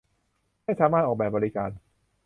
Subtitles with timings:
[0.63, 1.69] ให้สามารถออกแบบบริการ